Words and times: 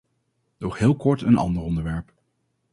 Nog 0.57 0.77
heel 0.77 0.95
kort 0.95 1.21
een 1.21 1.37
ander 1.37 1.61
onderwerp. 1.63 2.13